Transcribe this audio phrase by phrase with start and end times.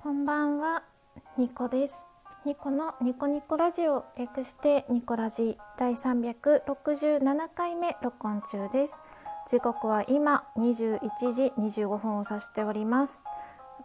[0.00, 0.84] こんばんは、
[1.36, 2.06] ニコです。
[2.44, 9.02] ニコのニコニコラジオ略してニコラジ第367回目録音中です。
[9.48, 11.00] 時刻は今21
[11.32, 13.24] 時25分を指しております。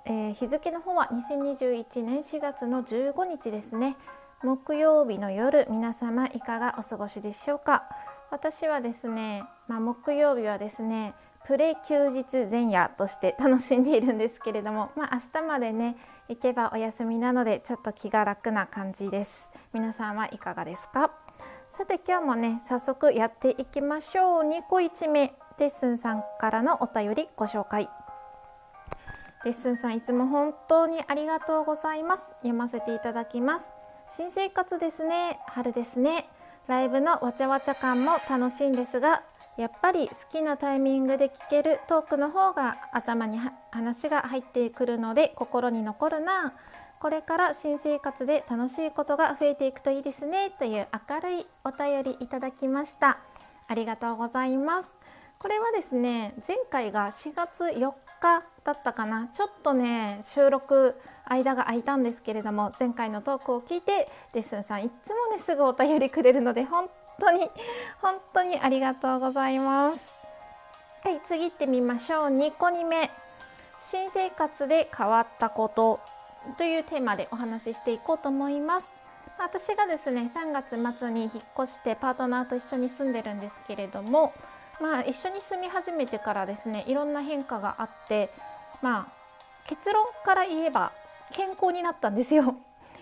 [0.06, 3.98] えー日付の方は2021年4月の15日ですね。
[4.44, 7.86] 木曜日の夜皆様いかがお過ごしでしょうか。
[8.30, 15.98] 私はですね、まあ、木曜日はですねプレ休日前夜として楽しんでいるんですけれども、 まあ、明日までね
[16.30, 19.50] 行けばお休みなのでちょっと気が楽な感じです。
[19.74, 21.12] 皆さんはいかがですか？
[21.72, 24.44] さて今日もね早速やっていきましょう。
[24.44, 27.90] 2個1目デッスンさんからのお便りご紹介。
[29.44, 32.30] デッスンさんいつも本当にありがとうございます。
[32.38, 33.70] 読ませていただきます。
[34.08, 35.40] 新生活ですね。
[35.48, 36.30] 春ですね。
[36.68, 39.22] ライブのわちゃわちゃ感も楽しいんですが
[39.58, 43.40] やっぱり好きなタイミングで聞けるトークの方が頭に
[43.72, 46.54] 話が入ってくるので心に残るな。
[47.00, 53.20] これから新生活で楽しいことが増えていくといいですねという明るいお便りいただきました。
[53.68, 54.94] ありがとうございます。
[55.38, 59.28] これはですね前回が4月4日だったかな。
[59.34, 67.50] ちょっとね収録間が空いたんですけれども前回のトークを聞いてデッスンさんいつもねすぐお便りくれるので本当に
[68.02, 70.00] 本当にありがとうございます。
[71.04, 72.28] はい次行ってみましょう。
[72.28, 73.12] 2個2目。
[73.80, 76.00] 新生活で変わったこと
[76.58, 78.92] というテーマでお話ししていこうと思います。
[79.38, 81.32] 私がですね3月末に引っ
[81.64, 84.34] 越してパートナーと一緒に住んでるんですけれども
[84.80, 88.30] まあ一緒に住み始めてからですねいろんな変化があって
[88.82, 90.92] まあ結論から言えば
[91.32, 92.56] 健康になったんですよ。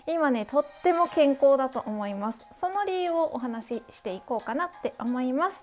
[0.06, 2.38] 今ねとっても健康だと思います。
[2.60, 5.56] その理由をお話ししていこうかなって思います。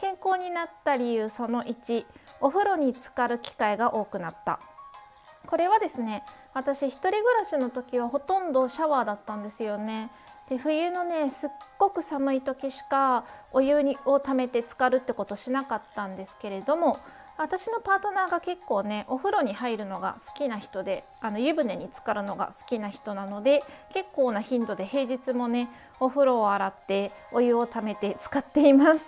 [0.00, 2.06] 健康になった理由その1
[2.40, 4.60] お風呂に浸かる機会が多くなった。
[5.46, 6.22] これはですね
[6.54, 10.10] 私一人暮らしの時はほとんどシャワーだったんですよね。
[10.48, 16.98] で冬のねすっごく寒い時しかお湯にを溜めて浸かるってことしなかったんですけれども
[17.40, 23.62] 私のパートナーが結構ねお風呂に入るのが好きな人であの湯船に浸かるのが好きな人なので
[23.94, 25.70] 結構な頻度で平日もね
[26.00, 29.00] お風呂を洗ってお湯を溜めて使っています。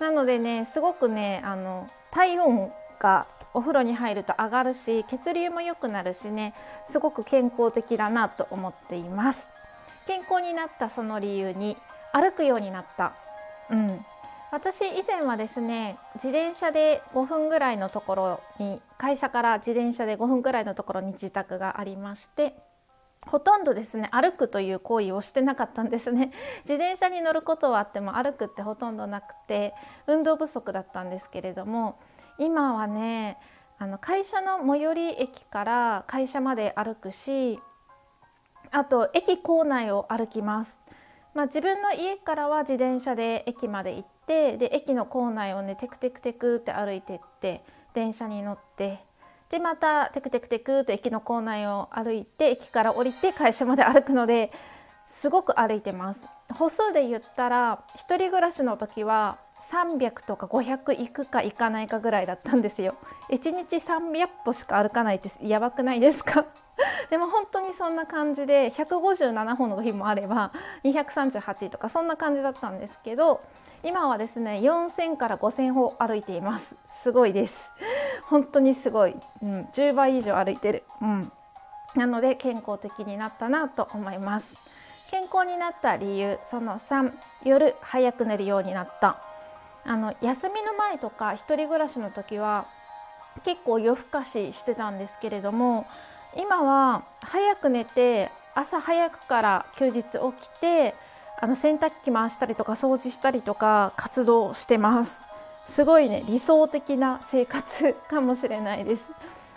[0.00, 6.54] なのでねすごくねあの体温がお風呂に入ると上がるし血流も良くなるしね
[6.90, 9.46] すごく健康的だなと思っています。
[10.06, 11.76] 健康になったその理由に
[12.14, 13.12] 歩くようになった。
[13.70, 14.06] うん。
[14.50, 22.54] 私以前はですね自転車で5分ぐらいのところに会社から自転車で5分ぐらいのところに自宅がありまして
[23.20, 26.32] ほとんどですね歩くという行為をしてなかったんですね。
[26.64, 29.74] 自転車に乗ることはあっても歩くってほとんどなくて
[30.06, 31.98] 運動不足だったんですけれども
[32.38, 33.38] 今はね
[33.78, 37.60] あの会社の最寄り駅から会社まで歩くし
[38.70, 40.80] あと駅構内を歩きます。
[41.38, 47.62] まあ、自分の家からは自転車で駅まで行ってで駅の構内をねテクテクテクって歩いてって
[47.94, 48.98] 電車に乗って
[49.48, 54.50] でまたテクテクテクって駅の構内を歩いて駅から降りて会社まで歩くので
[55.08, 56.20] すごく歩いてます。
[56.54, 59.38] 歩数で言ったら一人暮らしの時は
[59.70, 62.94] 300とか500行くか行かないかぐらいだったんですよ。
[63.30, 66.46] 1日300歩しか歩かないってやばくないですか？
[67.10, 70.52] でも本当にそんな感じで157歩の日もあれば
[70.84, 73.40] 238とかそんな感じだったんですけど
[73.82, 76.74] 今はですね4000から5000歩歩いています。
[77.02, 77.70] すごいです。
[78.28, 81.32] 本当にすごい、うん、10倍以上歩いてる、うん、
[81.94, 84.46] なので健康的になったなと思います。
[85.10, 87.12] 健康になった理由その3
[87.44, 89.27] 夜早く寝るようになった。
[89.88, 92.66] あの休みの前とか一人暮らしの時は
[93.42, 95.86] 結構夜更かししてたんですけれども
[96.36, 100.08] 今は早く寝て朝早くから休日起
[100.42, 100.94] きて
[101.40, 105.22] あの洗濯機回したりとか掃除したりとか活動してます。
[105.66, 109.02] すごいね理想的な生活かもしれないです。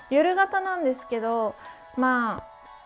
[0.09, 1.55] 夜型なんですけど
[1.97, 2.43] ま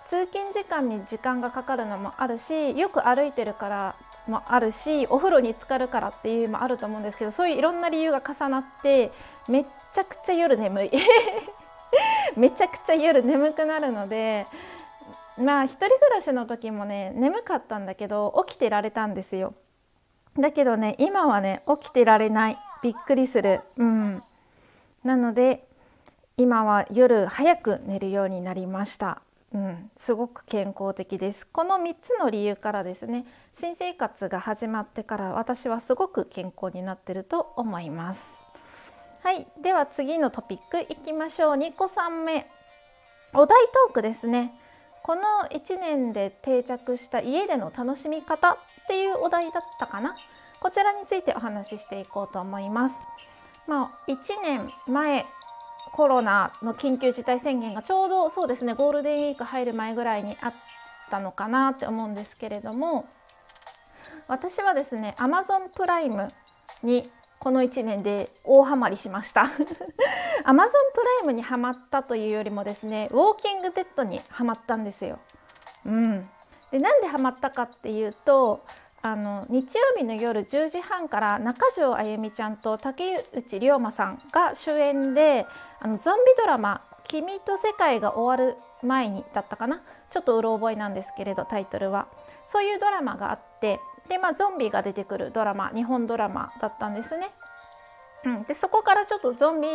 [0.10, 3.96] 通勤時間に時間がかかるのもあるしよく歩いてるから
[4.28, 9.12] もあるしお風呂に浸かるからっていうのもあると思うんですけどそういういろんな理由が重なって
[9.48, 10.92] めっちゃくちゃ夜眠い。
[12.36, 14.48] めちゃくちゃ夜眠くなるので
[15.38, 19.54] まあ一人暮らしの時もね眠かったんだけど起きてられたんですよ。
[20.38, 22.58] だけどね今はね起きてられない。
[22.81, 23.62] びっくりする。
[23.78, 24.24] うん。
[25.04, 25.66] なので
[26.38, 29.22] 今は夜早く寝るようになりました。
[29.56, 31.48] うん、すごく健康的です。
[31.48, 38.22] この3つの理由からですね新生活が始まってから私はすごく健康になってると思います。
[39.24, 41.56] はいでは次のトピックいきましょう。
[41.56, 42.52] 2個3目。
[43.34, 44.60] お題トークですね。
[45.04, 48.58] この1年で定着した家での楽しみ方っ
[48.90, 50.18] ていうお題だったかな。
[50.60, 52.96] こちらについてお話ししていこうと思います。
[53.68, 55.25] まあ、1年前
[55.95, 60.53] コロナの緊急事態宣言がちょうどそうですねゴールデンウィーク入る前ぐらいにあっ
[61.09, 63.07] たのかなって思うんですけれども
[64.27, 66.27] 私はですね Amazon プライム
[66.83, 67.09] に
[67.39, 69.44] この1年で大ハマりしました
[70.44, 70.68] Amazon プラ
[71.24, 75.19] イムにはまったというよりもですねウォーキングデッドにはまったんですよ。
[75.86, 76.30] うん、
[76.71, 78.65] でなんでハマったかっていうと
[79.06, 85.46] あの日曜日の夜10時半から中条あゆみちゃんと竹内涼真さんが主演で
[85.80, 89.84] あのゾンビドラマ「君と世界が終わる前に」だったかな？
[90.10, 92.07] ちょっとうろ覚えなんですけれどタイトルは。
[92.46, 93.80] そういうドラマがあって
[94.10, 97.30] で、まあ、ゾンビが出てくるドラマ日本ドラマだったんですね。
[98.25, 99.68] うん、でそこからちょっとゾンビ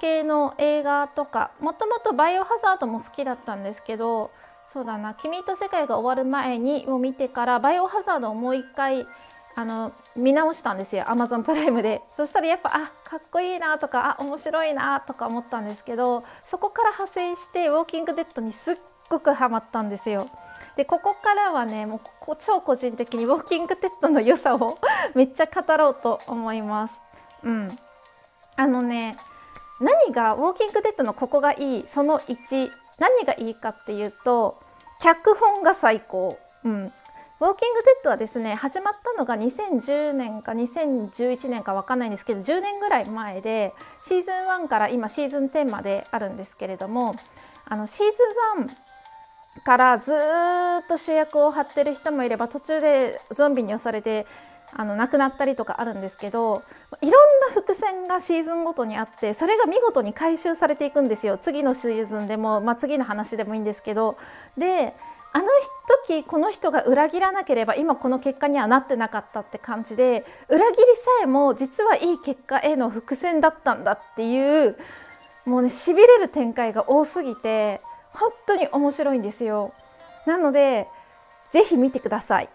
[0.00, 4.30] 系の映画とかもともとバイオハザードも好きだったんですけど
[4.76, 9.08] そうだな「君と世界が終わる前に」を見てからバイオハザードをもう一回
[9.54, 18.76] あの見直したんですよ Amazon プライムでそしたらやっぱあかっこいいなとかあ面白いなとか思ったんですけどそこから派生して「ウォーキングデッド」にすっ
[19.08, 20.28] ごくハマったんですよ。
[20.76, 24.76] でここからはねもうここ超個人的にウォーキングテッドの良さを
[25.16, 27.00] めっちゃ語ろうと思います。
[27.42, 27.78] うん、
[28.56, 29.16] あのね
[29.80, 34.65] 何がウォーキングデッドのここがいいその1何がいいかっていうと
[35.00, 36.38] 脚本が最高。
[36.64, 36.92] うん、
[37.38, 43.74] ウォーキングデッドはですね始まったのが2010年か2011年か分かんないんですけど10年ぐらい前で
[44.08, 47.14] シーズン1から今シーズン10まであるんですけれども
[47.66, 48.66] あのシーズン
[49.60, 54.26] 1からずっと主役を張ってる人もいれば途中でゾンビに押されて
[54.74, 56.62] あの亡くなったりとかあるんですけど
[57.00, 61.38] いろんな伏線がシーズンごとにあってそれが見事に回収されていくんですよ。
[61.38, 64.16] 次のシーズンでも、まあ、次の話でもいいんですけど。
[64.56, 64.94] で
[65.32, 65.44] あの
[66.06, 74.78] 時この人が裏切らなければ今この結果にはなってなかったって感じで裏切りさえも実はいい結果への伏線だったんだっていう
[75.44, 77.82] もうねしびれる展開が多すぎて
[78.14, 79.74] 本当に面白いんですよ。
[80.24, 80.88] なので
[81.52, 82.48] ぜひ見てください。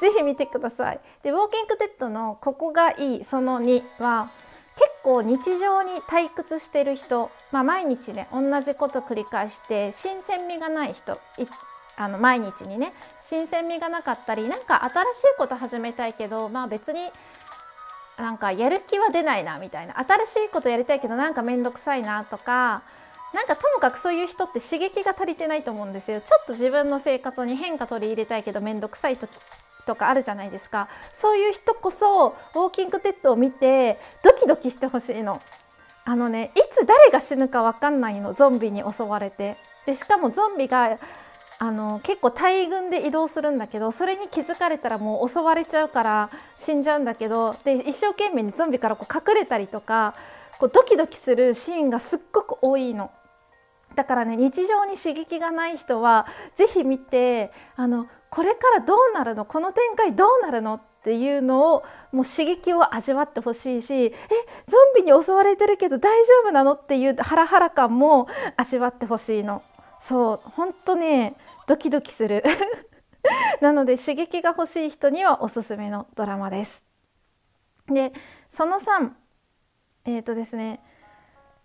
[0.00, 1.00] ぜひ見てください。
[1.22, 4.30] でウォーキングデッドのここがいいその2は
[4.76, 11.20] 結構日常に退屈してる人、まあ、毎日ね同じこと繰り返して新鮮味がない人
[11.96, 12.94] あの毎日にね
[13.28, 17.10] 新鮮味がなかったりなんか新しいこと始めたいけどまあ別に
[18.16, 19.98] なんかやる気は出ないなみたいな。
[19.98, 22.82] 新しいことやりたいけどなんか面倒くさいなとか
[23.32, 26.20] なんかともかくそういう人って刺激が足りてないと思うんですよ。
[26.20, 29.30] ちょっと自分の生活に変化取り入れたいけど面倒くさい時
[29.90, 30.88] とかあるじゃないですか。
[31.20, 35.42] そういう人こそウォーキングデッドを見てドキドキしてほしいの。
[36.04, 39.56] あのねいつ誰が死ぬか分かんないのゾンビに襲われて。
[39.86, 40.98] でしかもゾンビが
[41.58, 50.14] あの結構大群で移動するんだけどそれに気づかれたらもう襲われちゃうから死んじゃうんだけどで一生懸命にゾンビからこう隠れたりとか
[50.60, 53.10] こうドキドキするシーンがすっごく多いの。
[53.96, 59.44] だからね日常に刺激がない人は是非見てあのこれからどうなるの？
[59.44, 60.74] この展開どうなるの？
[60.74, 61.82] っていうのを
[62.12, 64.12] もう刺激を味わってほしいしえ
[64.66, 66.74] ゾンビに襲われてるけど大丈夫なの？
[66.74, 69.62] っていうハラハラ感も味わってほしいの。
[70.00, 71.34] そうほんとね
[71.66, 72.44] ドキドキする。
[73.60, 76.82] なので刺激が欲しい人にはおすすめのドラマです。
[77.88, 78.12] で
[78.50, 79.10] その3
[80.04, 80.80] えっ、ー、とですね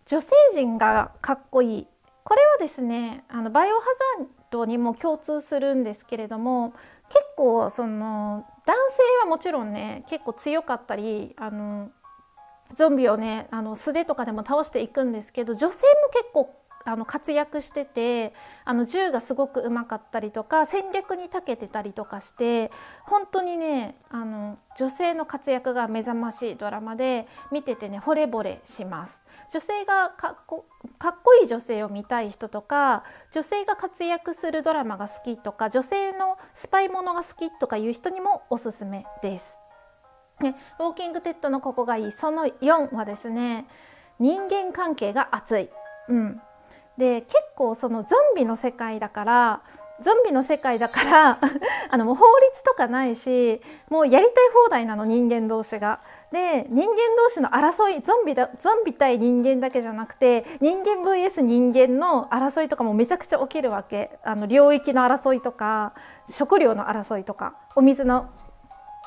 [0.06, 1.88] 女性陣がかっこいい。
[2.24, 3.86] これはですねあのバイオハ
[4.18, 4.26] ザ
[4.66, 6.74] にも共通するんですけれども
[7.10, 11.92] 結構その男性はもちろんね結構強かったりあの
[12.74, 16.56] ゾンビをねあの素手とかでも倒していくんですけど女性も結構
[16.88, 18.34] あの活躍してて
[18.64, 22.72] あの銃がすごくうまかったりとか戦略に長けてたりとかして
[23.06, 29.25] 本当にねあの女性の活躍が目覚ましいドラマで見ててね惚れ惚れします。
[29.52, 30.66] 女性がかっこ
[30.98, 39.46] かっこいい女性を見たい人とか女性が活躍するドラマが好きとか女性のスパイものが好きとかいう人にもおすすめです。
[40.42, 43.68] ね、ウォーキングテッドのここがいいその4はですね
[44.20, 45.70] 人間関係が熱い。
[46.10, 46.42] うん、
[46.98, 49.62] で結構そのゾンビの世界だから
[50.02, 51.40] ゾンビの世界だから
[51.90, 54.34] あのもう法律とかないしもうやりたい
[54.66, 56.02] 放題なの人間同士が。
[56.36, 64.20] で人間同士の争いゾンビだゾンビ対人間だけじゃなくて人間 VS 人間の争いとかもめちゃくちゃ起きるわけ。
[64.22, 65.94] あの領域の争いとか
[66.30, 68.30] 食料の争いとかお水の